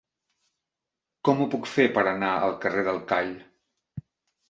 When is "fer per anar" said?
1.75-2.33